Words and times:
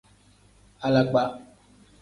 Alakpa. 0.89 1.23